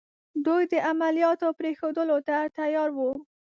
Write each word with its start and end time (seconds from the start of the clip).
دوی 0.45 0.63
د 0.71 0.73
عملیاتو 0.91 1.47
پرېښودلو 1.59 2.17
ته 2.27 2.37
تیار 2.57 2.89
وو. 2.93 3.11